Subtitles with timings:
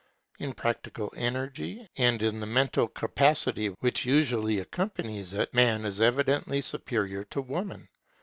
[0.39, 6.59] In practical energy and in the mental capacity which usually accompanies it, Man is evidently
[6.61, 7.87] superior to Woman.